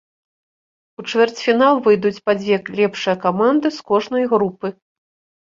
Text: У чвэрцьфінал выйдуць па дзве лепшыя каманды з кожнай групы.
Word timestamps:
У 1.03 1.03
чвэрцьфінал 1.11 1.75
выйдуць 1.89 2.21
па 2.31 2.35
дзве 2.39 2.57
лепшыя 2.81 3.15
каманды 3.27 3.67
з 3.79 3.87
кожнай 3.93 4.25
групы. 4.35 4.67